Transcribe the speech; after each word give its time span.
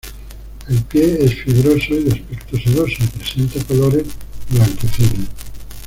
El 0.67 0.81
pie 0.85 1.23
es 1.23 1.43
fibroso 1.43 1.93
y 1.93 2.03
de 2.05 2.13
aspecto 2.13 2.57
sedoso, 2.57 3.03
y 3.03 3.17
presenta 3.19 3.63
colores 3.65 4.07
blanquecinos. 4.49 5.27